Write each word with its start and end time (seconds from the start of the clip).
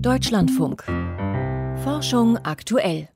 Deutschlandfunk. 0.00 0.84
Forschung 1.82 2.38
aktuell. 2.38 3.08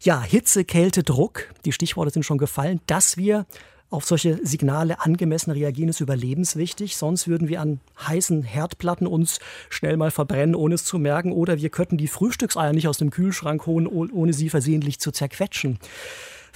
Ja, 0.00 0.22
Hitze, 0.22 0.64
Kälte, 0.64 1.02
Druck, 1.02 1.52
die 1.64 1.72
Stichworte 1.72 2.10
sind 2.10 2.24
schon 2.24 2.38
gefallen. 2.38 2.80
Dass 2.86 3.16
wir 3.16 3.46
auf 3.90 4.04
solche 4.04 4.44
Signale 4.46 5.00
angemessen 5.00 5.50
reagieren, 5.50 5.88
ist 5.88 6.00
überlebenswichtig. 6.00 6.96
Sonst 6.96 7.28
würden 7.28 7.48
wir 7.48 7.60
an 7.60 7.80
heißen 8.06 8.42
Herdplatten 8.42 9.06
uns 9.06 9.38
schnell 9.70 9.96
mal 9.96 10.10
verbrennen, 10.10 10.54
ohne 10.54 10.74
es 10.74 10.84
zu 10.84 10.98
merken. 10.98 11.32
Oder 11.32 11.58
wir 11.58 11.70
könnten 11.70 11.96
die 11.96 12.08
Frühstückseier 12.08 12.72
nicht 12.72 12.88
aus 12.88 12.98
dem 12.98 13.10
Kühlschrank 13.10 13.66
holen, 13.66 13.86
ohne 13.86 14.32
sie 14.32 14.50
versehentlich 14.50 14.98
zu 14.98 15.10
zerquetschen. 15.10 15.78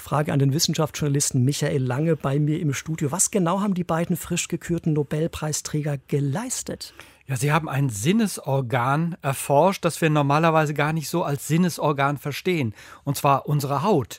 Frage 0.03 0.32
an 0.32 0.41
den 0.41 0.53
Wissenschaftsjournalisten 0.53 1.45
Michael 1.45 1.82
Lange 1.82 2.16
bei 2.16 2.41
mir 2.41 2.59
im 2.59 2.75
Studio. 2.75 3.12
Was 3.12 3.30
genau 3.30 3.61
haben 3.61 3.75
die 3.75 3.84
beiden 3.84 4.16
frisch 4.16 4.48
gekürten 4.48 4.93
Nobelpreisträger 4.93 5.96
geleistet? 6.09 6.93
Ja, 7.27 7.37
sie 7.37 7.52
haben 7.52 7.69
ein 7.69 7.89
Sinnesorgan 7.89 9.16
erforscht, 9.23 9.84
das 9.84 10.01
wir 10.01 10.11
normalerweise 10.11 10.75
gar 10.75 10.93
nicht 10.93 11.09
so 11.09 11.23
als 11.23 11.47
Sinnesorgan 11.47 12.19
verstehen. 12.19 12.75
Und 13.05 13.16
zwar 13.16 13.47
unsere 13.47 13.84
Haut. 13.84 14.19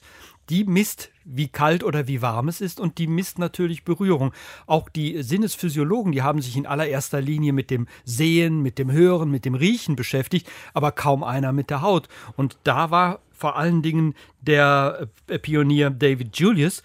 Die 0.50 0.64
misst, 0.66 1.10
wie 1.26 1.48
kalt 1.48 1.84
oder 1.84 2.08
wie 2.08 2.22
warm 2.22 2.48
es 2.48 2.62
ist 2.62 2.80
und 2.80 2.98
die 2.98 3.08
misst 3.08 3.40
natürlich 3.40 3.84
Berührung. 3.84 4.34
Auch 4.68 4.90
die 4.90 5.24
Sinnesphysiologen, 5.24 6.12
die 6.12 6.22
haben 6.22 6.42
sich 6.42 6.58
in 6.58 6.66
allererster 6.66 7.22
Linie 7.22 7.54
mit 7.54 7.70
dem 7.70 7.88
Sehen, 8.04 8.62
mit 8.62 8.78
dem 8.78 8.92
Hören, 8.92 9.32
mit 9.32 9.46
dem 9.46 9.56
Riechen 9.56 9.96
beschäftigt, 9.96 10.50
aber 10.74 10.92
kaum 10.92 11.24
einer 11.24 11.54
mit 11.54 11.70
der 11.70 11.82
Haut. 11.82 12.10
Und 12.36 12.58
da 12.64 12.92
war 12.92 13.20
vor 13.32 13.56
allen 13.58 13.82
Dingen 13.82 14.16
der 14.42 15.08
äh, 15.28 15.40
Pionier 15.40 15.90
David 15.90 16.38
Julius, 16.38 16.84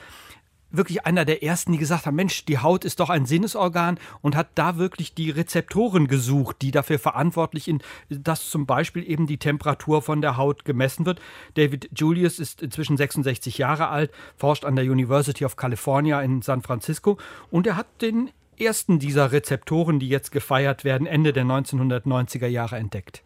wirklich 0.71 1.07
einer 1.07 1.25
der 1.25 1.43
ersten, 1.43 1.73
die 1.73 1.79
gesagt 1.79 2.07
haben, 2.07 2.17
Mensch, 2.17 2.45
die 2.45 2.59
Haut 2.59 2.85
ist 2.85 3.01
doch 3.01 3.11
ein 3.11 3.27
Sinnesorgan 3.27 3.99
und 4.21 4.37
hat 4.37 4.49
da 4.55 4.77
wirklich 4.77 5.15
die 5.15 5.31
Rezeptoren 5.31 6.09
gesucht, 6.09 6.57
die 6.63 6.71
dafür 6.71 6.99
verantwortlich 6.99 7.65
sind, 7.65 7.83
dass 8.09 8.51
zum 8.51 8.67
Beispiel 8.67 9.09
eben 9.09 9.27
die 9.27 9.39
Temperatur 9.39 10.03
von 10.03 10.21
der 10.21 10.37
Haut 10.37 10.65
gemessen 10.65 11.07
wird. 11.07 11.21
David 11.55 11.89
Julius 11.97 12.39
ist 12.39 12.63
inzwischen 12.63 12.97
66 12.97 13.59
Jahre 13.59 13.89
alt, 13.89 14.11
forscht 14.37 14.65
an 14.65 14.77
der 14.77 14.85
University 14.85 15.45
of 15.45 15.57
California 15.57 16.21
in 16.21 16.43
San 16.43 16.63
Francisco 16.63 17.19
und 17.51 17.67
er 17.67 17.77
hat 17.77 17.87
den 18.03 18.31
ersten 18.61 18.99
dieser 18.99 19.33
Rezeptoren, 19.33 19.99
die 20.01 20.09
jetzt 20.09 20.33
gefeiert 20.33 20.85
werden, 20.85 21.07
Ende 21.07 21.33
der 21.33 21.45
1990er 21.45 22.47
Jahre 22.47 22.77
entdeckt. 22.77 23.23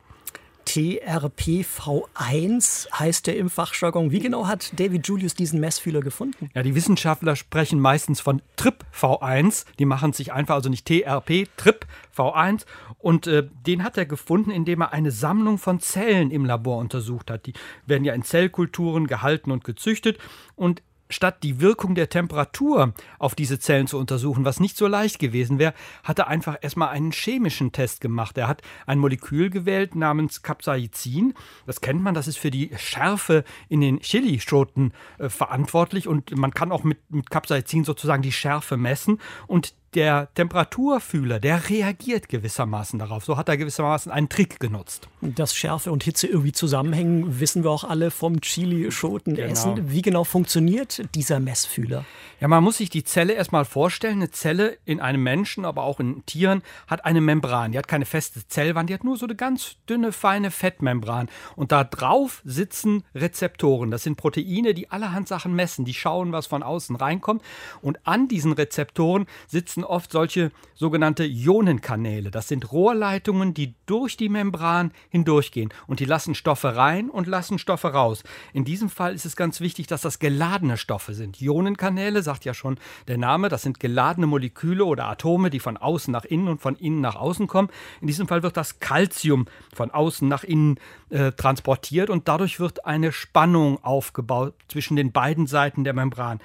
TRPV1 0.72 2.90
heißt 2.98 3.26
der 3.26 3.36
im 3.36 3.50
Fachjargon. 3.50 4.10
Wie 4.10 4.20
genau 4.20 4.46
hat 4.46 4.72
David 4.80 5.06
Julius 5.06 5.34
diesen 5.34 5.60
Messfühler 5.60 6.00
gefunden? 6.00 6.48
Ja, 6.54 6.62
die 6.62 6.74
Wissenschaftler 6.74 7.36
sprechen 7.36 7.78
meistens 7.78 8.22
von 8.22 8.40
TRIP-V1. 8.56 9.66
Die 9.78 9.84
machen 9.84 10.14
sich 10.14 10.32
einfach, 10.32 10.54
also 10.54 10.70
nicht 10.70 10.86
TRP, 10.86 11.46
TRIP-V1. 11.58 12.64
Und 12.98 13.26
äh, 13.26 13.46
den 13.66 13.84
hat 13.84 13.98
er 13.98 14.06
gefunden, 14.06 14.50
indem 14.50 14.80
er 14.80 14.94
eine 14.94 15.10
Sammlung 15.10 15.58
von 15.58 15.78
Zellen 15.78 16.30
im 16.30 16.46
Labor 16.46 16.78
untersucht 16.78 17.30
hat. 17.30 17.44
Die 17.44 17.52
werden 17.84 18.06
ja 18.06 18.14
in 18.14 18.22
Zellkulturen 18.22 19.06
gehalten 19.06 19.50
und 19.50 19.64
gezüchtet. 19.64 20.16
Und 20.56 20.82
statt 21.12 21.42
die 21.42 21.60
Wirkung 21.60 21.94
der 21.94 22.08
Temperatur 22.08 22.92
auf 23.18 23.34
diese 23.34 23.58
Zellen 23.58 23.86
zu 23.86 23.98
untersuchen, 23.98 24.44
was 24.44 24.60
nicht 24.60 24.76
so 24.76 24.86
leicht 24.86 25.18
gewesen 25.18 25.58
wäre, 25.58 25.74
hat 26.02 26.18
er 26.18 26.28
einfach 26.28 26.56
erstmal 26.60 26.88
einen 26.88 27.12
chemischen 27.12 27.72
Test 27.72 28.00
gemacht. 28.00 28.36
Er 28.38 28.48
hat 28.48 28.62
ein 28.86 28.98
Molekül 28.98 29.50
gewählt 29.50 29.94
namens 29.94 30.42
Capsaicin. 30.42 31.34
Das 31.66 31.80
kennt 31.80 32.02
man, 32.02 32.14
das 32.14 32.28
ist 32.28 32.38
für 32.38 32.50
die 32.50 32.70
Schärfe 32.76 33.44
in 33.68 33.80
den 33.80 34.00
Chilischoten 34.00 34.92
äh, 35.18 35.28
verantwortlich 35.28 36.08
und 36.08 36.36
man 36.36 36.52
kann 36.52 36.72
auch 36.72 36.84
mit, 36.84 36.98
mit 37.10 37.30
Capsaicin 37.30 37.84
sozusagen 37.84 38.22
die 38.22 38.32
Schärfe 38.32 38.76
messen 38.76 39.20
und 39.46 39.74
der 39.94 40.28
Temperaturfühler, 40.34 41.38
der 41.38 41.68
reagiert 41.68 42.28
gewissermaßen 42.28 42.98
darauf. 42.98 43.24
So 43.24 43.36
hat 43.36 43.48
er 43.48 43.56
gewissermaßen 43.56 44.10
einen 44.10 44.28
Trick 44.28 44.58
genutzt. 44.58 45.08
Dass 45.20 45.54
Schärfe 45.54 45.92
und 45.92 46.02
Hitze 46.02 46.26
irgendwie 46.26 46.52
zusammenhängen, 46.52 47.40
wissen 47.40 47.62
wir 47.62 47.70
auch 47.70 47.84
alle 47.84 48.10
vom 48.10 48.40
Chili-Schoten-Essen. 48.40 49.74
Genau. 49.74 49.90
Wie 49.90 50.02
genau 50.02 50.24
funktioniert 50.24 51.02
dieser 51.14 51.40
Messfühler? 51.40 52.04
Ja, 52.40 52.48
man 52.48 52.64
muss 52.64 52.78
sich 52.78 52.90
die 52.90 53.04
Zelle 53.04 53.34
erstmal 53.34 53.64
vorstellen. 53.64 54.14
Eine 54.14 54.30
Zelle 54.30 54.78
in 54.84 55.00
einem 55.00 55.22
Menschen, 55.22 55.64
aber 55.64 55.84
auch 55.84 56.00
in 56.00 56.24
Tieren, 56.26 56.62
hat 56.86 57.04
eine 57.04 57.20
Membran. 57.20 57.72
Die 57.72 57.78
hat 57.78 57.86
keine 57.86 58.04
feste 58.04 58.46
Zellwand, 58.48 58.90
die 58.90 58.94
hat 58.94 59.04
nur 59.04 59.16
so 59.16 59.26
eine 59.26 59.36
ganz 59.36 59.76
dünne, 59.88 60.12
feine 60.12 60.50
Fettmembran. 60.50 61.28
Und 61.54 61.70
da 61.70 61.84
drauf 61.84 62.40
sitzen 62.44 63.04
Rezeptoren. 63.14 63.90
Das 63.90 64.02
sind 64.02 64.16
Proteine, 64.16 64.74
die 64.74 64.90
allerhand 64.90 65.28
Sachen 65.28 65.54
messen. 65.54 65.84
Die 65.84 65.94
schauen, 65.94 66.32
was 66.32 66.46
von 66.46 66.62
außen 66.62 66.96
reinkommt. 66.96 67.42
Und 67.80 67.98
an 68.04 68.26
diesen 68.26 68.52
Rezeptoren 68.52 69.26
sitzen 69.46 69.81
nutzen 69.82 69.84
oft 69.84 70.12
solche 70.12 70.50
sogenannte 70.74 71.24
Ionenkanäle. 71.24 72.30
Das 72.30 72.48
sind 72.48 72.72
Rohrleitungen, 72.72 73.54
die 73.54 73.74
durch 73.86 74.16
die 74.16 74.28
Membran 74.28 74.92
hindurchgehen 75.10 75.72
und 75.86 76.00
die 76.00 76.04
lassen 76.04 76.34
Stoffe 76.34 76.76
rein 76.76 77.10
und 77.10 77.26
lassen 77.26 77.58
Stoffe 77.58 77.88
raus. 77.88 78.22
In 78.52 78.64
diesem 78.64 78.88
Fall 78.88 79.14
ist 79.14 79.26
es 79.26 79.36
ganz 79.36 79.60
wichtig, 79.60 79.86
dass 79.86 80.02
das 80.02 80.18
geladene 80.18 80.76
Stoffe 80.76 81.14
sind. 81.14 81.40
Ionenkanäle, 81.40 82.22
sagt 82.22 82.44
ja 82.44 82.54
schon 82.54 82.78
der 83.06 83.18
Name, 83.18 83.48
das 83.48 83.62
sind 83.62 83.80
geladene 83.80 84.26
Moleküle 84.26 84.84
oder 84.84 85.06
Atome, 85.06 85.50
die 85.50 85.60
von 85.60 85.76
außen 85.76 86.12
nach 86.12 86.24
innen 86.24 86.48
und 86.48 86.60
von 86.60 86.76
innen 86.76 87.00
nach 87.00 87.16
außen 87.16 87.46
kommen. 87.46 87.68
In 88.00 88.06
diesem 88.06 88.28
Fall 88.28 88.42
wird 88.42 88.56
das 88.56 88.80
Calcium 88.80 89.46
von 89.74 89.90
außen 89.90 90.26
nach 90.26 90.44
innen 90.44 90.78
äh, 91.10 91.32
transportiert 91.32 92.10
und 92.10 92.28
dadurch 92.28 92.58
wird 92.60 92.86
eine 92.86 93.12
Spannung 93.12 93.82
aufgebaut 93.84 94.54
zwischen 94.68 94.96
den 94.96 95.12
beiden 95.12 95.46
Seiten 95.46 95.84
der 95.84 95.92
Membran. 95.92 96.40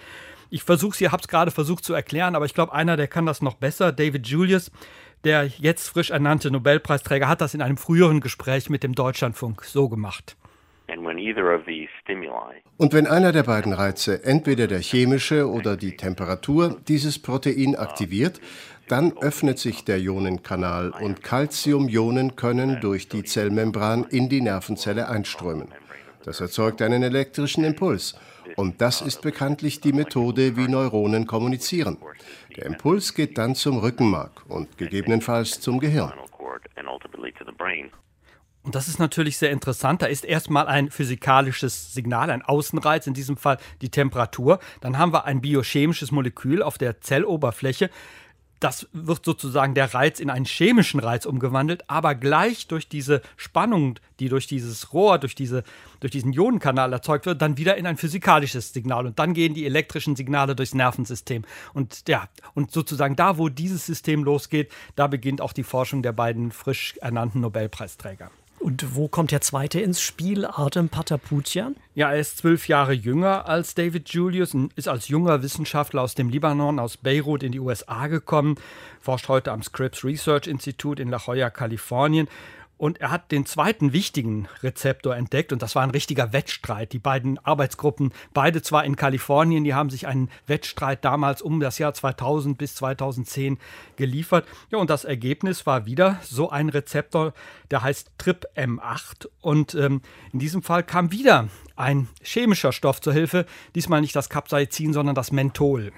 Ich 0.50 0.64
versuche 0.64 0.94
es, 0.94 1.02
ihr 1.02 1.12
habt 1.12 1.26
es 1.26 1.28
gerade 1.28 1.52
versucht 1.52 1.84
zu 1.84 1.94
erklären, 1.94 2.36
aber 2.36 2.46
ich 2.46 2.54
glaube, 2.54 2.74
einer, 2.74 2.98
der 2.98 3.08
kann 3.08 3.26
das 3.26 3.42
noch 3.42 3.56
besser. 3.56 3.92
David 3.92 4.28
Julius, 4.28 4.72
der 5.24 5.46
jetzt 5.46 5.90
frisch 5.90 6.10
ernannte 6.10 6.52
Nobelpreisträger, 6.52 7.28
hat 7.28 7.42
das 7.42 7.54
in 7.54 7.62
einem 7.62 7.78
früheren 7.78 8.22
Gespräch 8.22 8.70
mit 8.70 8.84
dem 8.84 8.96
Deutschlandfunk 8.96 9.64
so 9.64 9.90
gemacht. 9.90 10.38
Und 12.78 12.94
wenn 12.94 13.08
einer 13.08 13.32
der 13.34 13.44
beiden 13.44 13.74
Reize, 13.74 14.24
entweder 14.24 14.68
der 14.68 14.80
chemische 14.80 15.50
oder 15.50 15.76
die 15.76 15.98
Temperatur, 15.98 16.78
dieses 16.88 17.20
Protein 17.20 17.76
aktiviert, 17.76 18.40
dann 18.88 19.18
öffnet 19.18 19.60
sich 19.60 19.84
der 19.84 20.00
Ionenkanal 20.00 20.92
und 20.92 21.22
Calciumionen 21.24 22.38
können 22.38 22.80
durch 22.80 23.10
die 23.10 23.26
Zellmembran 23.26 24.06
in 24.06 24.30
die 24.30 24.40
Nervenzelle 24.40 25.10
einströmen. 25.10 25.74
Das 26.24 26.40
erzeugt 26.40 26.82
einen 26.82 27.04
elektrischen 27.04 27.66
Impuls. 27.66 28.18
Und 28.56 28.82
das 28.82 29.02
ist 29.02 29.22
bekanntlich 29.22 29.82
die 29.82 29.94
Methode, 29.94 30.56
wie 30.56 30.68
Neuronen 30.68 31.28
kommunizieren. 31.28 31.98
Der 32.56 32.66
Impuls 32.66 33.14
geht 33.14 33.38
dann 33.38 33.56
zum 33.56 33.78
Rückenmark 33.80 34.44
und 34.48 34.78
gegebenenfalls 34.78 35.60
zum 35.60 35.80
Gehirn. 35.80 36.14
Und 38.68 38.76
das 38.76 38.90
ist 38.90 39.00
natürlich 39.00 39.38
sehr 39.38 39.52
interessant. 39.52 40.02
Da 40.02 40.08
ist 40.08 40.26
erstmal 40.26 40.68
ein 40.68 40.92
physikalisches 40.92 41.94
Signal, 41.94 42.30
ein 42.30 42.42
Außenreiz, 42.42 43.08
in 43.08 43.14
diesem 43.14 43.38
Fall 43.38 43.60
die 43.82 43.90
Temperatur. 43.90 44.60
Dann 44.82 44.98
haben 44.98 45.14
wir 45.14 45.24
ein 45.24 45.40
biochemisches 45.40 46.12
Molekül 46.12 46.62
auf 46.62 46.78
der 46.78 47.00
Zelloberfläche, 47.00 47.90
das 48.60 48.88
wird 48.92 49.24
sozusagen 49.24 49.74
der 49.74 49.94
Reiz 49.94 50.20
in 50.20 50.30
einen 50.30 50.46
chemischen 50.46 51.00
Reiz 51.00 51.26
umgewandelt, 51.26 51.84
aber 51.88 52.16
gleich 52.16 52.68
durch 52.68 52.90
diese 52.90 53.22
Spannung, 53.36 54.00
die 54.20 54.30
durch 54.30 54.48
dieses 54.48 54.94
Rohr, 54.94 55.20
durch, 55.20 55.36
diese, 55.36 55.64
durch 56.00 56.12
diesen 56.12 56.34
Ionenkanal 56.34 56.92
erzeugt 56.92 57.26
wird, 57.26 57.42
dann 57.42 57.58
wieder 57.58 57.78
in 57.78 57.86
ein 57.86 57.98
physikalisches 57.98 58.74
Signal. 58.74 59.06
Und 59.06 59.20
dann 59.20 59.34
gehen 59.34 59.54
die 59.54 59.66
elektrischen 59.66 60.16
Signale 60.16 60.56
durchs 60.56 60.74
Nervensystem. 60.74 61.44
Und 61.74 62.08
ja, 62.08 62.28
und 62.54 62.72
sozusagen 62.72 63.16
da, 63.16 63.38
wo 63.38 63.50
dieses 63.50 63.86
System 63.86 64.24
losgeht, 64.24 64.72
da 64.96 65.08
beginnt 65.08 65.42
auch 65.42 65.54
die 65.54 65.64
Forschung 65.64 66.02
der 66.02 66.14
beiden 66.14 66.52
frisch 66.52 66.98
ernannten 67.02 67.42
Nobelpreisträger. 67.42 68.32
Und 68.68 68.96
wo 68.96 69.08
kommt 69.08 69.32
der 69.32 69.40
zweite 69.40 69.80
ins 69.80 70.02
Spiel, 70.02 70.44
Artem 70.44 70.90
Pataputian? 70.90 71.78
Ja, 71.96 72.12
er 72.12 72.20
ist 72.20 72.40
zwölf 72.40 72.68
Jahre 72.68 72.92
jünger 72.92 73.48
als 73.48 73.76
David 73.76 74.10
Julius 74.10 74.54
und 74.54 74.74
ist 74.74 74.90
als 74.90 75.08
junger 75.08 75.42
Wissenschaftler 75.42 76.02
aus 76.02 76.16
dem 76.16 76.28
Libanon, 76.28 76.78
aus 76.78 76.98
Beirut 76.98 77.44
in 77.44 77.54
die 77.54 77.62
USA 77.62 78.08
gekommen, 78.08 78.56
forscht 79.00 79.30
heute 79.30 79.54
am 79.54 79.64
Scripps 79.64 80.04
Research 80.04 80.48
Institute 80.48 81.02
in 81.02 81.08
La 81.08 81.18
Jolla, 81.26 81.50
Kalifornien. 81.50 82.28
Und 82.78 83.02
er 83.02 83.10
hat 83.10 83.32
den 83.32 83.46
zweiten 83.46 83.92
wichtigen 83.92 84.48
Rezeptor 84.62 85.16
entdeckt 85.16 85.52
und 85.52 85.62
das 85.62 85.76
war 85.76 85.84
ein 85.84 85.90
richtiger 85.90 86.32
Wettstreit. 86.32 86.94
Die 86.94 87.00
beiden 87.00 87.40
Arbeitsgruppen, 87.40 88.14
beide 88.34 88.62
zwar 88.62 88.86
in 88.86 88.96
Kalifornien, 88.96 89.64
die 89.64 89.74
haben 89.74 89.90
sich 89.90 90.08
einen 90.08 90.30
Wettstreit 90.46 91.04
damals 91.04 91.42
um 91.42 91.60
das 91.60 91.80
Jahr 91.80 91.94
2000 91.94 92.58
bis 92.58 92.76
2010 92.76 93.58
geliefert. 93.96 94.48
Ja, 94.70 94.78
und 94.78 94.90
das 94.90 95.06
Ergebnis 95.06 95.66
war 95.66 95.86
wieder 95.86 96.20
so 96.22 96.50
ein 96.52 96.70
Rezeptor, 96.70 97.34
der 97.72 97.82
heißt 97.82 98.12
TRIP-M8. 98.20 99.28
Und 99.42 99.74
ähm, 99.74 100.02
in 100.32 100.40
diesem 100.40 100.62
Fall 100.62 100.84
kam 100.84 101.12
wieder 101.12 101.48
ein 101.76 102.08
chemischer 102.22 102.72
Stoff 102.72 103.02
zur 103.02 103.14
Hilfe, 103.14 103.46
diesmal 103.74 104.02
nicht 104.02 104.16
das 104.16 104.30
Capsaicin, 104.30 104.94
sondern 104.94 105.16
das 105.16 105.32
Menthol. 105.32 105.94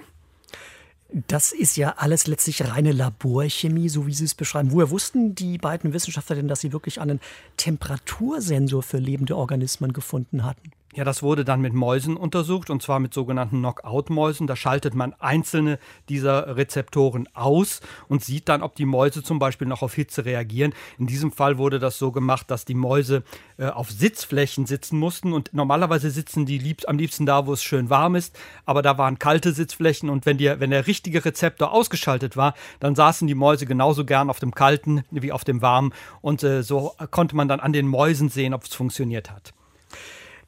Das 1.26 1.52
ist 1.52 1.76
ja 1.76 1.94
alles 1.96 2.26
letztlich 2.26 2.68
reine 2.68 2.92
Laborchemie, 2.92 3.88
so 3.88 4.06
wie 4.06 4.14
Sie 4.14 4.24
es 4.24 4.34
beschreiben. 4.34 4.70
Woher 4.70 4.90
wussten 4.90 5.34
die 5.34 5.58
beiden 5.58 5.92
Wissenschaftler 5.92 6.36
denn, 6.36 6.48
dass 6.48 6.60
sie 6.60 6.72
wirklich 6.72 7.00
einen 7.00 7.20
Temperatursensor 7.56 8.82
für 8.82 8.98
lebende 8.98 9.36
Organismen 9.36 9.92
gefunden 9.92 10.44
hatten? 10.44 10.70
Ja, 10.92 11.04
das 11.04 11.22
wurde 11.22 11.44
dann 11.44 11.60
mit 11.60 11.72
Mäusen 11.72 12.16
untersucht 12.16 12.68
und 12.68 12.82
zwar 12.82 12.98
mit 12.98 13.14
sogenannten 13.14 13.58
Knockout-Mäusen. 13.58 14.48
Da 14.48 14.56
schaltet 14.56 14.92
man 14.92 15.14
einzelne 15.20 15.78
dieser 16.08 16.56
Rezeptoren 16.56 17.28
aus 17.32 17.80
und 18.08 18.24
sieht 18.24 18.48
dann, 18.48 18.60
ob 18.60 18.74
die 18.74 18.86
Mäuse 18.86 19.22
zum 19.22 19.38
Beispiel 19.38 19.68
noch 19.68 19.82
auf 19.82 19.94
Hitze 19.94 20.24
reagieren. 20.24 20.74
In 20.98 21.06
diesem 21.06 21.30
Fall 21.30 21.58
wurde 21.58 21.78
das 21.78 21.96
so 21.96 22.10
gemacht, 22.10 22.50
dass 22.50 22.64
die 22.64 22.74
Mäuse 22.74 23.22
äh, 23.56 23.66
auf 23.68 23.88
Sitzflächen 23.88 24.66
sitzen 24.66 24.98
mussten 24.98 25.32
und 25.32 25.54
normalerweise 25.54 26.10
sitzen 26.10 26.44
die 26.44 26.58
lieb 26.58 26.82
am 26.88 26.98
liebsten 26.98 27.24
da, 27.24 27.46
wo 27.46 27.52
es 27.52 27.62
schön 27.62 27.88
warm 27.88 28.16
ist, 28.16 28.36
aber 28.64 28.82
da 28.82 28.98
waren 28.98 29.20
kalte 29.20 29.52
Sitzflächen 29.52 30.10
und 30.10 30.26
wenn, 30.26 30.38
die, 30.38 30.52
wenn 30.58 30.70
der 30.70 30.88
richtige 30.88 31.24
Rezeptor 31.24 31.70
ausgeschaltet 31.70 32.36
war, 32.36 32.54
dann 32.80 32.96
saßen 32.96 33.28
die 33.28 33.36
Mäuse 33.36 33.64
genauso 33.64 34.04
gern 34.04 34.28
auf 34.28 34.40
dem 34.40 34.54
kalten 34.56 35.04
wie 35.12 35.30
auf 35.30 35.44
dem 35.44 35.62
warmen 35.62 35.92
und 36.20 36.42
äh, 36.42 36.64
so 36.64 36.96
konnte 37.12 37.36
man 37.36 37.46
dann 37.46 37.60
an 37.60 37.72
den 37.72 37.86
Mäusen 37.86 38.28
sehen, 38.28 38.54
ob 38.54 38.64
es 38.64 38.74
funktioniert 38.74 39.30
hat. 39.30 39.54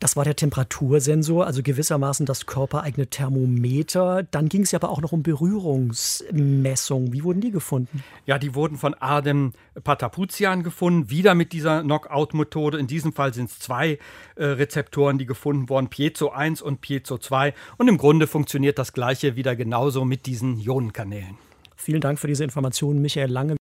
Das 0.02 0.16
war 0.16 0.24
der 0.24 0.34
Temperatursensor, 0.34 1.46
also 1.46 1.62
gewissermaßen 1.62 2.26
das 2.26 2.46
körpereigene 2.46 3.06
Thermometer. 3.06 4.24
Dann 4.24 4.48
ging 4.48 4.62
es 4.62 4.72
ja 4.72 4.80
aber 4.80 4.90
auch 4.90 5.00
noch 5.00 5.12
um 5.12 5.22
Berührungsmessungen. 5.22 7.12
Wie 7.12 7.22
wurden 7.22 7.40
die 7.40 7.52
gefunden? 7.52 8.02
Ja, 8.26 8.40
die 8.40 8.56
wurden 8.56 8.78
von 8.78 8.94
Adem 8.94 9.52
Patapuzian 9.84 10.64
gefunden, 10.64 11.08
wieder 11.08 11.36
mit 11.36 11.52
dieser 11.52 11.82
Knockout-Methode. 11.84 12.78
In 12.78 12.88
diesem 12.88 13.12
Fall 13.12 13.32
sind 13.32 13.48
es 13.50 13.60
zwei 13.60 14.00
äh, 14.34 14.44
Rezeptoren, 14.44 15.18
die 15.18 15.26
gefunden 15.26 15.68
wurden, 15.68 15.86
Piezo 15.86 16.30
1 16.30 16.62
und 16.62 16.80
Piezo 16.80 17.18
2. 17.18 17.54
Und 17.78 17.86
im 17.86 17.96
Grunde 17.96 18.26
funktioniert 18.26 18.80
das 18.80 18.94
Gleiche 18.94 19.36
wieder 19.36 19.54
genauso 19.54 20.04
mit 20.04 20.26
diesen 20.26 20.58
Ionenkanälen. 20.58 21.38
Vielen 21.76 22.00
Dank 22.00 22.18
für 22.18 22.26
diese 22.26 22.42
Informationen, 22.42 23.02
Michael 23.02 23.30
Lange. 23.30 23.54